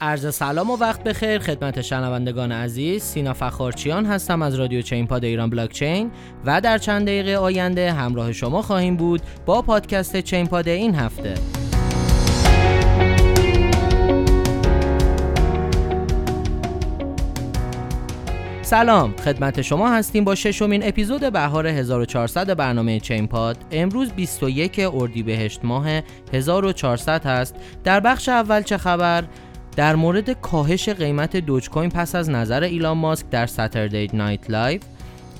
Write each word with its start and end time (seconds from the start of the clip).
عرض 0.00 0.34
سلام 0.34 0.70
و 0.70 0.76
وقت 0.76 1.04
بخیر 1.04 1.38
خدمت 1.38 1.80
شنوندگان 1.80 2.52
عزیز. 2.52 3.02
سینا 3.02 3.32
فخارچیان 3.32 4.06
هستم 4.06 4.42
از 4.42 4.54
رادیو 4.54 4.82
چین 4.82 5.06
پاد 5.06 5.24
ایران 5.24 5.50
بلاکچین 5.50 6.10
و 6.44 6.60
در 6.60 6.78
چند 6.78 7.06
دقیقه 7.06 7.36
آینده 7.36 7.92
همراه 7.92 8.32
شما 8.32 8.62
خواهیم 8.62 8.96
بود 8.96 9.22
با 9.46 9.62
پادکست 9.62 10.16
چین 10.20 10.46
پاد 10.46 10.68
این 10.68 10.94
هفته. 10.94 11.34
سلام 18.66 19.16
خدمت 19.16 19.62
شما 19.62 19.90
هستیم 19.90 20.24
با 20.24 20.34
ششمین 20.34 20.88
اپیزود 20.88 21.32
بهار 21.32 21.66
1400 21.66 22.56
برنامه 22.56 23.00
چین 23.00 23.26
پاد 23.26 23.56
امروز 23.70 24.12
21 24.12 24.80
اردیبهشت 24.94 25.60
ماه 25.64 25.86
1400 26.32 27.26
هست. 27.26 27.54
در 27.84 28.00
بخش 28.00 28.28
اول 28.28 28.62
چه 28.62 28.76
خبر؟ 28.76 29.24
در 29.76 29.96
مورد 29.96 30.30
کاهش 30.30 30.88
قیمت 30.88 31.36
دوج 31.36 31.70
کوین 31.70 31.90
پس 31.90 32.14
از 32.14 32.30
نظر 32.30 32.62
ایلان 32.62 32.98
ماسک 32.98 33.28
در 33.30 33.46
Saturday 33.46 34.10
Night 34.12 34.50
Live 34.50 34.80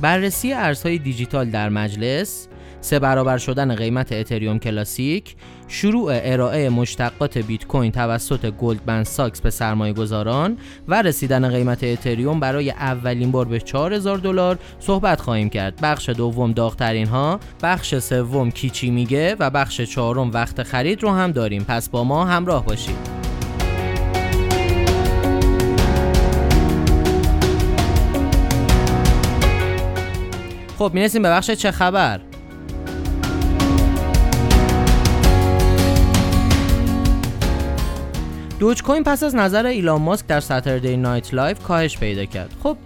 بررسی 0.01 0.52
ارزهای 0.52 0.98
دیجیتال 0.98 1.51
در 1.51 1.69
مجلس 1.69 2.48
سه 2.80 2.98
برابر 2.98 3.38
شدن 3.38 3.75
قیمت 3.75 4.12
اتریوم 4.12 4.59
کلاسیک 4.59 5.37
شروع 5.69 6.11
ارائه 6.14 6.69
مشتقات 6.69 7.38
بیت 7.38 7.66
کوین 7.66 7.92
توسط 7.92 8.51
گلدمن 8.51 9.05
ساکس 9.05 9.41
به 9.41 9.51
سرمایه 9.51 9.92
گذاران 9.92 10.56
و 10.89 11.03
رسیدن 11.03 11.48
قیمت 11.48 11.84
اتریوم 11.84 12.41
برای 12.41 12.70
اولین 12.70 13.30
بار 13.30 13.45
به 13.45 13.61
4000 13.61 14.19
دلار 14.19 14.59
صحبت 14.80 15.20
خواهیم 15.20 15.48
کرد. 15.48 15.80
بخش 15.83 16.09
دوم 16.09 16.53
داغترین 16.53 17.06
ها 17.06 17.41
بخش 17.62 17.98
سوم 17.98 18.50
کی 18.51 18.70
چی 18.70 18.91
میگه 18.91 19.37
و 19.39 19.50
بخش 19.50 19.80
چهارم 19.80 20.30
وقت 20.30 20.62
خرید 20.62 21.03
رو 21.03 21.11
هم 21.11 21.33
داریم. 21.33 21.64
پس 21.64 21.89
با 21.89 22.05
ما 22.05 22.25
همراه 22.25 22.64
باشید. 22.64 23.05
خب 30.78 30.91
می‌رسیم 30.94 31.22
به 31.22 31.30
بخش 31.30 31.50
چه 31.50 31.70
خبر؟ 31.70 32.20
دوج 38.58 38.82
کوین 38.82 39.02
پس 39.02 39.22
از 39.22 39.34
نظر 39.34 39.66
ایلان 39.66 40.02
ماسک 40.02 40.27
در 40.27 40.41
Saturday 40.41 40.97
Night 40.97 41.34
Live 41.34 41.62
کاهش 41.62 41.98
پیدا 41.98 42.24
کرد. 42.24 42.50
خب 42.62 42.77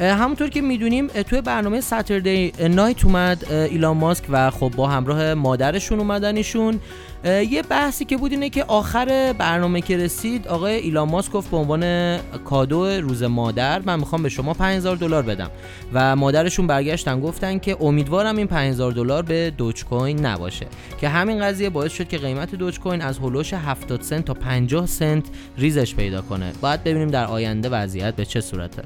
همونطور 0.00 0.48
که 0.48 0.60
می‌دونیم 0.60 1.06
توی 1.06 1.40
برنامه 1.40 1.80
Saturday 1.80 2.52
Night 2.68 3.04
اومد 3.04 3.52
ایلان 3.52 3.96
ماسک 3.96 4.24
و 4.30 4.50
خب 4.50 4.72
با 4.76 4.88
همراه 4.88 5.34
مادرشون 5.34 5.98
اومدنشون. 5.98 6.80
یه 7.24 7.62
بحثی 7.62 8.04
که 8.04 8.16
بود 8.16 8.32
اینه 8.32 8.50
که 8.50 8.64
آخر 8.64 9.34
برنامه 9.38 9.80
که 9.80 9.96
رسید 9.96 10.48
آقای 10.48 10.74
ایلان 10.74 11.08
ماسک 11.08 11.32
گفت 11.32 11.50
به 11.50 11.56
عنوان 11.56 12.16
کادو 12.44 12.86
روز 12.86 13.22
مادر 13.22 13.82
من 13.82 13.98
می‌خوام 13.98 14.22
به 14.22 14.28
شما 14.28 14.54
5000 14.54 14.96
دلار 14.96 15.22
بدم. 15.22 15.50
و 15.92 16.16
مادرشون 16.16 16.66
برگشتن 16.66 17.20
گفتن 17.20 17.58
که 17.58 17.76
امیدوارم 17.80 18.36
این 18.36 18.46
5000 18.46 18.92
دلار 18.92 19.22
به 19.22 19.52
دوج 19.58 19.84
کوین 19.84 20.26
نباشه. 20.26 20.66
که 21.00 21.08
همین 21.08 21.40
قضیه 21.40 21.70
باعث 21.70 21.92
شد 21.92 22.08
که 22.08 22.18
قیمت 22.18 22.54
دوج 22.54 22.80
کوین 22.80 23.02
از 23.02 23.18
هولوش 23.18 23.54
70 23.54 24.02
سنت 24.02 24.24
تا 24.24 24.34
50 24.34 24.86
سنت 24.86 25.24
ریزش 25.58 25.94
پیدا 25.94 26.22
کنه. 26.22 26.52
باید 26.60 26.84
ببینیم 26.84 27.10
در 27.10 27.24
آینده 27.24 27.68
وضعیت 27.68 28.16
به 28.16 28.24
چه 28.24 28.40
صورته. 28.40 28.82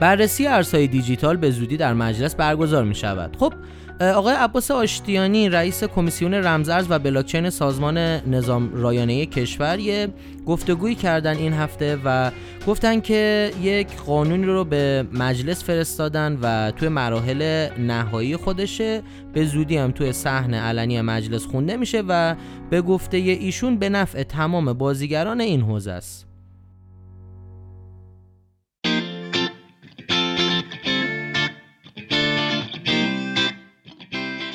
بررسی 0.00 0.46
ارزهای 0.46 0.86
دیجیتال 0.86 1.36
به 1.36 1.50
زودی 1.50 1.76
در 1.76 1.94
مجلس 1.94 2.34
برگزار 2.34 2.84
می 2.84 2.94
شود. 2.94 3.36
خب 3.36 3.52
آقای 4.00 4.34
عباس 4.34 4.70
آشتیانی 4.70 5.48
رئیس 5.48 5.84
کمیسیون 5.84 6.34
رمزارز 6.34 6.86
و 6.88 6.98
بلاکچین 6.98 7.50
سازمان 7.50 7.98
نظام 7.98 8.70
رایانه 8.74 9.26
کشور 9.26 9.78
یه 9.78 10.08
گفتگویی 10.46 10.94
کردن 10.94 11.36
این 11.36 11.52
هفته 11.52 11.98
و 12.04 12.30
گفتن 12.66 13.00
که 13.00 13.50
یک 13.62 13.96
قانونی 13.96 14.44
رو 14.44 14.64
به 14.64 15.06
مجلس 15.12 15.64
فرستادن 15.64 16.38
و 16.42 16.70
توی 16.70 16.88
مراحل 16.88 17.68
نهایی 17.78 18.36
خودشه 18.36 19.02
به 19.32 19.44
زودی 19.44 19.76
هم 19.76 19.90
توی 19.90 20.12
صحن 20.12 20.54
علنی 20.54 21.00
مجلس 21.00 21.46
خونده 21.46 21.76
میشه 21.76 22.02
و 22.08 22.34
به 22.70 22.82
گفته 22.82 23.16
ایشون 23.16 23.76
به 23.76 23.88
نفع 23.88 24.22
تمام 24.22 24.72
بازیگران 24.72 25.40
این 25.40 25.60
حوزه 25.60 25.92
است. 25.92 26.27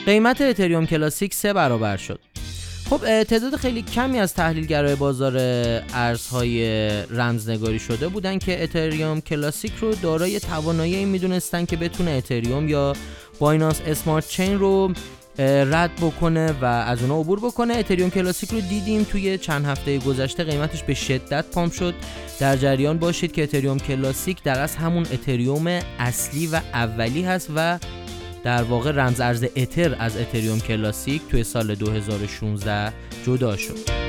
قیمت 0.06 0.42
اتریوم 0.42 0.86
کلاسیک 0.86 1.34
سه 1.34 1.54
برابر 1.54 1.98
شد. 1.98 2.20
خب 2.90 3.24
تعداد 3.24 3.56
خیلی 3.56 3.82
کمی 3.82 4.20
از 4.20 4.34
تحلیلگرای 4.34 4.96
بازار 4.96 5.38
ارزهای 5.94 6.90
رمزنگاری 7.10 7.80
شده 7.80 8.08
بودن 8.08 8.40
که 8.40 8.64
اتریوم 8.64 9.22
کلاسیک 9.22 9.72
رو 9.82 9.96
دارای 9.96 10.40
توانایی 10.40 11.06
می‌دونستن 11.06 11.66
که 11.66 11.78
بتونه 11.78 12.12
اتریوم 12.12 12.70
یا 12.70 12.94
Binance 13.40 13.82
Smart 13.88 14.28
Chain 14.28 14.60
رو 14.60 14.94
رد 15.40 15.96
بکنه 15.96 16.52
و 16.62 16.66
از 16.66 17.02
اونها 17.02 17.20
عبور 17.20 17.40
بکنه. 17.40 17.74
اتریوم 17.78 18.10
کلاسیک 18.10 18.50
رو 18.50 18.62
دیدیم 18.62 19.04
توی 19.04 19.38
چند 19.38 19.66
هفته 19.66 19.98
گذشته 19.98 20.44
قیمتش 20.44 20.84
به 20.84 20.94
شدت 20.94 21.46
pump 21.46 21.70
شد. 21.70 21.94
در 22.40 22.58
جریان 22.58 22.98
باشید 22.98 23.32
که 23.32 23.44
اتریوم 23.44 23.80
کلاسیک 23.80 24.44
در 24.44 24.60
از 24.60 24.76
همون 24.76 25.08
اتریوم 25.12 25.68
اصلی 26.00 26.48
و 26.48 26.56
اولی 26.74 27.24
هست 27.24 27.50
و 27.56 27.80
در 28.44 28.64
واقع 28.64 28.92
رمز 28.92 29.22
ارز 29.22 29.46
اتر 29.56 29.96
از 30.00 30.18
اتریوم 30.18 30.60
کلاسیک 30.60 31.22
توی 31.32 31.44
سال 31.44 31.76
2016 31.76 32.94
جدا 33.26 33.58
شد. 33.58 34.04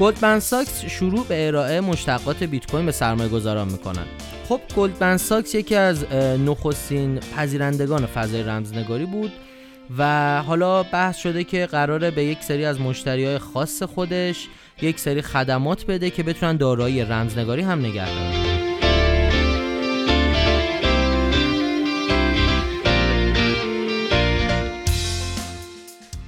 گلدمن 0.00 0.40
ساکس 0.40 0.84
شروع 0.84 1.26
به 1.26 1.46
ارائه 1.46 1.80
مشتقات 1.80 2.42
بیت 2.42 2.70
کوین 2.70 2.86
به 2.86 2.92
سرمایه 2.92 3.28
گذاران 3.28 3.68
می‌کنن 3.72 4.06
خب 4.48 4.60
گلدمن 4.76 5.16
ساکس 5.16 5.54
یکی 5.54 5.74
از 5.74 6.12
نخستین 6.46 7.18
پذیرندگان 7.36 8.06
فضای 8.06 8.42
رمزنگاری 8.42 9.06
بود 9.06 9.32
و 9.98 10.42
حالا 10.42 10.82
بحث 10.82 11.16
شده 11.16 11.44
که 11.44 11.66
قراره 11.66 12.10
به 12.10 12.24
یک 12.24 12.42
سری 12.42 12.64
از 12.64 12.80
مشتری 12.80 13.24
های 13.24 13.38
خاص 13.38 13.82
خودش 13.82 14.48
یک 14.82 15.00
سری 15.00 15.22
خدمات 15.22 15.86
بده 15.86 16.10
که 16.10 16.22
بتونن 16.22 16.56
دارایی 16.56 17.04
رمزنگاری 17.04 17.62
هم 17.62 17.78
نگه 17.78 18.06
دارن 18.06 18.50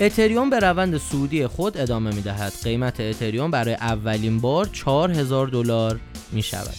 اتریوم 0.01 0.51
به 0.51 0.59
روند 0.59 0.97
سعودی 0.97 1.47
خود 1.47 1.79
ادامه 1.79 2.15
می 2.15 2.23
دهد. 2.23 2.53
قیمت 2.65 3.01
اتریوم 3.01 3.51
برای 3.51 3.75
اولین 3.75 4.41
بار 4.41 4.67
4000 4.67 5.49
دلار 5.49 6.01
می 6.33 6.43
شود. 6.43 6.75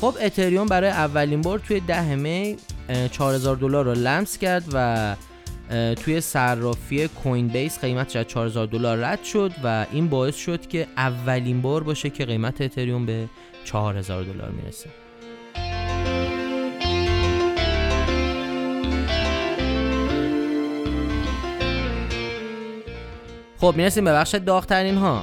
خب 0.00 0.14
اتریوم 0.20 0.66
برای 0.66 0.90
اولین 0.90 1.40
بار 1.40 1.58
توی 1.58 1.80
ده 1.80 2.14
می 2.14 2.56
4000 3.10 3.56
دلار 3.56 3.84
رو 3.84 3.94
لمس 3.94 4.38
کرد 4.38 4.64
و 4.72 5.16
توی 6.04 6.20
صرافی 6.20 7.08
کوین 7.08 7.48
بیس 7.48 7.80
قیمتش 7.80 8.16
از 8.16 8.26
4000 8.26 8.66
دلار 8.66 8.98
رد 8.98 9.24
شد 9.24 9.52
و 9.64 9.86
این 9.92 10.08
باعث 10.08 10.36
شد 10.36 10.66
که 10.66 10.86
اولین 10.96 11.62
بار 11.62 11.82
باشه 11.82 12.10
که 12.10 12.24
قیمت 12.24 12.60
اتریوم 12.60 13.06
به 13.06 13.28
4000 13.64 14.22
دلار 14.22 14.50
می‌رسه. 14.50 14.90
خب 23.60 23.74
می‌رسیم 23.76 24.04
به 24.04 24.12
بخش 24.12 24.34
داغترین 24.34 24.96
ها 24.96 25.22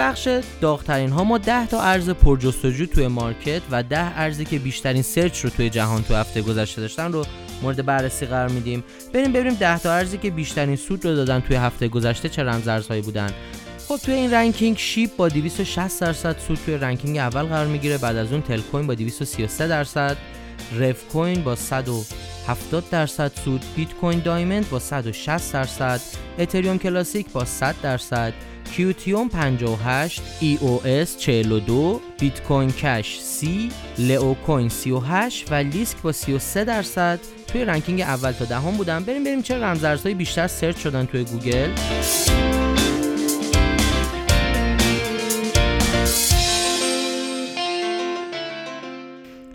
بخش. 0.00 0.28
داغترین 0.60 1.10
ها 1.10 1.24
ما 1.24 1.38
10 1.38 1.66
تا 1.66 1.82
ارز 1.82 2.10
پرجستجو 2.10 2.86
توی 2.86 3.06
market 3.06 3.62
و 3.70 3.82
10 3.82 4.18
ارزی 4.18 4.44
که 4.44 4.58
بیشترین 4.58 5.02
search 5.02 5.40
رو 5.40 5.50
توی 5.50 5.70
جهان 5.70 6.02
تو 6.02 6.14
هفته 6.14 6.42
گذشته 6.42 6.80
داشتن 6.80 7.12
رو 7.12 7.24
مورد 7.62 7.86
بررسی 7.86 8.26
قرار 8.26 8.48
میدیم. 8.48 8.84
بریم 9.12 9.32
ببینیم 9.32 9.54
10 9.54 9.78
تا 9.78 9.92
ارزی 9.92 10.18
که 10.18 10.30
بیشترین 10.30 10.76
سود 10.76 11.04
رو 11.04 11.14
دادن 11.14 11.40
توی 11.40 11.56
هفته 11.56 11.88
گذشته 11.88 12.28
چه 12.28 12.42
رمز 12.42 12.68
ارزهایی 12.68 13.02
بودن. 13.02 13.30
خب 13.88 13.96
توی 13.96 14.14
این 14.14 14.34
ranking 14.34 14.78
شیپ 14.78 15.16
با 15.16 15.28
260 15.28 16.00
درصد 16.00 16.36
سود 16.48 16.58
توی 16.66 16.76
ranking 16.76 17.18
اول 17.18 17.42
قرار 17.42 17.66
می‌گیره. 17.66 17.98
بعد 17.98 18.16
از 18.16 18.32
اون 18.32 18.42
تل 18.42 18.60
کوین 18.60 18.86
با 18.86 18.94
233 18.94 19.68
درصد. 19.68 20.16
رف 20.78 21.08
کوین 21.08 21.44
با 21.44 21.56
170 21.56 22.84
درصد 22.90 23.32
سود. 23.44 23.64
بیت 23.76 23.94
کوین 23.94 24.18
دایموند 24.20 24.70
با 24.70 24.78
160 24.78 25.52
درصد. 25.52 26.00
اتریوم 26.38 26.78
کلاسیک 26.78 27.32
با 27.32 27.44
100 27.44 27.74
درصد. 27.82 28.32
کیوتیوم 28.72 29.28
58 29.28 30.22
EOS 30.40 31.18
42 31.18 32.00
بیت 32.20 32.42
کوین 32.42 32.72
کش 32.72 33.20
30 33.20 33.70
لئو 33.98 34.34
کوین 34.34 34.68
38 34.68 35.52
و 35.52 35.54
لیسک 35.54 36.02
با 36.02 36.12
33 36.12 36.64
درصد. 36.64 37.20
توی 37.46 37.64
ranking 37.64 38.00
اول 38.00 38.32
تا 38.32 38.44
دهم 38.44 38.76
بودن 38.76 39.04
بریم 39.04 39.24
بریم 39.24 39.42
چه 39.42 39.58
رمزارزهای 39.58 40.14
بیشتر 40.14 40.46
search 40.46 40.78
شدن 40.78 41.06
توی 41.06 41.24
گوگل. 41.24 41.70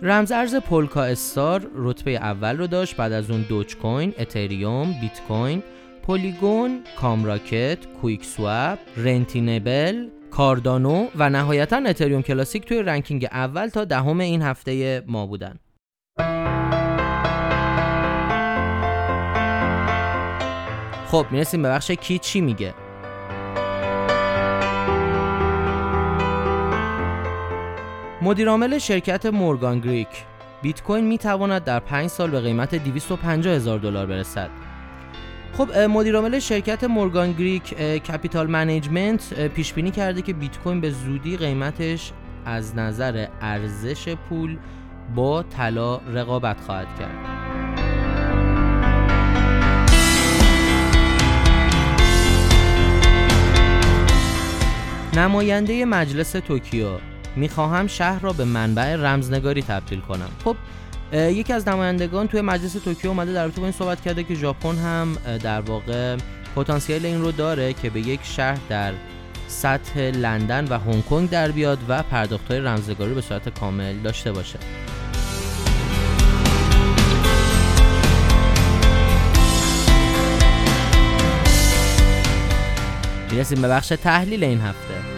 رمزارز 0.02 0.54
پولکا 0.54 1.04
استار 1.04 1.70
رتبه 1.74 2.10
اول 2.10 2.58
رو 2.58 2.66
داشت 2.66 2.96
بعد 2.96 3.12
از 3.12 3.30
اون 3.30 3.42
دوج 3.48 3.76
کوین، 3.76 4.14
اتریوم، 4.18 4.92
بیت 5.00 5.20
کوین، 5.28 5.62
پولیگون، 6.06 6.80
کامراکت، 7.00 7.78
کویک 8.00 8.24
سواب، 8.24 8.78
رنتینبل، 8.96 10.08
کاردانو 10.30 11.06
و 11.16 11.30
نهایتا 11.30 11.76
اتریوم 11.76 12.22
کلاسیک 12.22 12.64
توی 12.64 12.82
ranking 12.82 13.24
اول 13.32 13.68
تا 13.68 13.84
دهم 13.84 14.20
این 14.20 14.42
هفته 14.42 15.02
ما 15.06 15.26
بودن. 15.26 15.58
خب 21.06 21.26
می‌رسیم 21.30 21.62
به 21.62 21.68
بخش 21.68 21.90
کی 21.90 22.18
چی 22.18 22.40
میگه 22.40 22.74
مدیرعامل 28.22 28.78
شرکت 28.78 29.26
مورگان 29.26 29.80
کریک 29.80 30.08
بیت 30.62 30.82
کوین 30.82 31.04
می 31.04 31.18
تواند 31.18 31.64
در 31.64 31.80
5 31.80 32.06
سال 32.06 32.30
به 32.30 32.40
قیمت 32.40 32.74
250 32.74 33.54
هزار 33.54 33.78
دلار 33.78 34.06
برسد. 34.06 34.65
خب 35.56 35.78
مدیرعامل 35.78 36.38
شرکت 36.38 36.84
Morgan 36.84 37.32
Creek 37.32 37.74
Capital 38.02 38.46
Management 38.46 39.34
پیش 39.34 39.72
بینی 39.72 39.90
کرده 39.90 40.22
که 40.22 40.32
بیت 40.32 40.58
کوین 40.58 40.80
به 40.80 40.90
زودی 40.90 41.36
قیمتش 41.36 42.12
از 42.44 42.76
نظر 42.76 43.26
ارزش 43.40 44.14
پول 44.14 44.58
با 45.14 45.42
طلا 45.42 45.96
رقابت 45.96 46.60
خواهد 46.60 46.86
کرد. 46.98 47.36
نماینده 55.18 55.84
مجلس 55.84 56.32
توکیو 56.32 56.88
می‌خواهم 57.36 57.86
شهر 57.86 58.20
را 58.20 58.32
به 58.32 58.44
منبع 58.44 58.96
رمزنگاری 58.96 59.62
تبدیل 59.62 60.00
کنم 60.00 60.28
خب 60.44 60.56
یکی 61.12 61.52
از 61.52 61.68
نمایندگان 61.68 62.28
توی 62.28 62.40
مجلس 62.40 62.72
توکیو 62.72 63.10
اومده 63.10 63.32
در 63.32 63.42
رابطه 63.42 63.60
با 63.60 63.66
این 63.66 63.72
صحبت 63.72 64.00
کرده 64.00 64.24
که 64.24 64.34
ژاپن 64.34 64.76
هم 64.76 65.16
در 65.42 65.60
واقع 65.60 66.16
پتانسیل 66.56 67.06
این 67.06 67.20
رو 67.20 67.32
داره 67.32 67.72
که 67.72 67.90
به 67.90 68.00
یک 68.00 68.20
شهر 68.22 68.58
در 68.68 68.92
سطح 69.48 70.00
لندن 70.00 70.66
و 70.68 70.78
هنگ 70.78 71.04
کنگ 71.04 71.30
در 71.30 71.50
بیاد 71.50 71.78
و 71.88 72.02
پرداختهای 72.02 72.60
رمزنگاری 72.60 73.14
به 73.14 73.20
صورت 73.20 73.48
کامل 73.48 73.96
داشته 73.98 74.32
باشه. 74.32 74.58
می‌رسیم 83.30 83.62
به 83.62 83.68
بخش 83.68 83.88
تحلیل 83.88 84.44
این 84.44 84.60
هفته. 84.60 85.15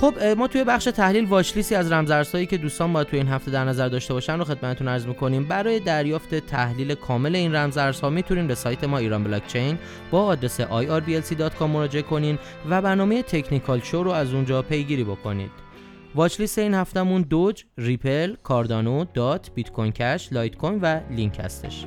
خب 0.00 0.22
ما 0.38 0.46
توی 0.48 0.64
بخش 0.64 0.84
تحلیل 0.84 1.24
watchlist 1.24 1.69
ی 1.69 1.74
از 1.74 1.92
رمزارزهایی 1.92 2.46
که 2.46 2.56
دوستان 2.56 2.92
باید 2.92 3.06
توی 3.06 3.18
این 3.18 3.28
هفته 3.28 3.50
در 3.50 3.64
نظر 3.64 3.88
داشته 3.88 4.14
باشن 4.14 4.38
رو 4.38 4.44
خدمتتون 4.44 4.88
عرض 4.88 5.06
می‌کنیم 5.06 5.44
برای 5.44 5.80
دریافت 5.80 6.34
تحلیل 6.34 6.94
کامل 6.94 7.36
این 7.36 7.54
رمزارزها 7.54 8.10
می‌تونین 8.10 8.46
به 8.46 8.54
سایت 8.54 8.84
ما 8.84 8.98
ایران 8.98 9.24
بلاکچین 9.24 9.78
با 10.10 10.24
آدرس 10.24 10.60
irblc.com 10.60 11.62
مراجعه 11.62 12.02
کنین 12.02 12.38
و 12.70 12.82
برنامه 12.82 13.22
Technical 13.22 13.80
Show 13.80 14.02
رو 14.02 14.10
از 14.10 14.34
اونجا 14.34 14.62
پیگیری 14.62 15.04
بکنید 15.04 15.50
watchlist 16.14 16.58
این 16.58 16.74
هفته‌مون 16.74 17.22
دوج، 17.22 17.64
ریپل، 17.78 18.34
کاردانو، 18.42 19.04
دات، 19.14 19.50
بیت 19.54 19.70
کوین 19.70 19.92
کش، 19.92 20.32
لایت 20.32 20.56
کوین 20.56 20.78
و 20.82 21.00
لینک 21.10 21.40
هستش. 21.44 21.86